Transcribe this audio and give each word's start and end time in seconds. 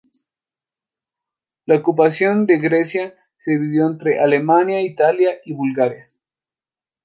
La 1.67 1.75
ocupación 1.75 2.47
de 2.47 2.57
Grecia 2.57 3.13
se 3.37 3.51
dividió 3.51 3.85
entre 3.85 4.19
Alemania, 4.19 4.81
Italia 4.81 5.35
y 5.45 5.53
Bulgaria. 5.53 6.07